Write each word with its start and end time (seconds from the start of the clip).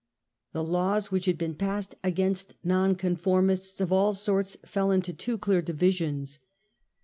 The 0.53 0.63
laws 0.63 1.11
which 1.11 1.25
had 1.27 1.37
been 1.37 1.53
passed 1.53 1.93
against 2.03 2.55
Nonconformists 2.63 3.79
of 3.81 3.91
all 3.93 4.13
sorts 4.13 4.57
fall 4.65 4.89
into 4.89 5.13
two 5.13 5.37
clear 5.37 5.61
divisions. 5.61 6.39